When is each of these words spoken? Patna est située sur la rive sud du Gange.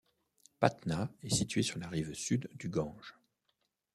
Patna 0.59 1.11
est 1.21 1.29
située 1.29 1.61
sur 1.61 1.77
la 1.77 1.87
rive 1.87 2.15
sud 2.15 2.49
du 2.55 2.69
Gange. 2.69 3.13